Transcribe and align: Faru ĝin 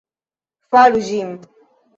Faru 0.71 1.05
ĝin 1.11 1.39